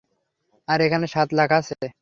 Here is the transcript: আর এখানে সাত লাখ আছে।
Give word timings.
আর 0.67 0.79
এখানে 0.81 1.05
সাত 1.07 1.29
লাখ 1.33 1.49
আছে। 1.59 1.75